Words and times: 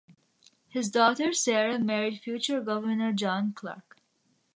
His 0.67 0.89
daughter, 0.89 1.31
Sarah, 1.31 1.77
married 1.77 2.21
future 2.21 2.59
Governor 2.59 3.13
John 3.13 3.53
Clark. 3.53 3.99